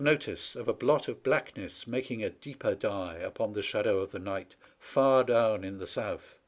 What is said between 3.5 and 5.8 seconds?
the shadow of the night far down in